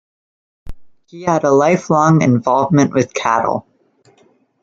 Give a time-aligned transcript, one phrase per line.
[1.05, 3.67] He had a lifelong involvement with cattle.